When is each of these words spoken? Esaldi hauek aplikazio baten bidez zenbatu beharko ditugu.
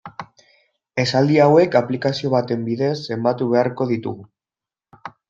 Esaldi 1.01 1.35
hauek 1.43 1.77
aplikazio 1.79 2.31
baten 2.37 2.63
bidez 2.71 2.95
zenbatu 3.11 3.49
beharko 3.53 3.89
ditugu. 3.93 4.27